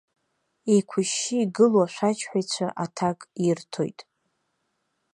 Еиқәышьшьы 0.71 1.35
игылоу 1.43 1.85
ашәаџьҳәаҩцәа 1.85 2.67
аҭак 2.83 3.19
ирҭоит. 3.45 3.99